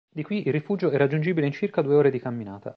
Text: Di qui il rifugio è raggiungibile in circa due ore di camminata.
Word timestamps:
Di 0.11 0.23
qui 0.23 0.41
il 0.47 0.51
rifugio 0.51 0.89
è 0.89 0.97
raggiungibile 0.97 1.45
in 1.45 1.51
circa 1.51 1.83
due 1.83 1.93
ore 1.93 2.09
di 2.09 2.17
camminata. 2.19 2.69